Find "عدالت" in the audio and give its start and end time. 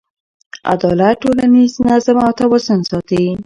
0.73-1.15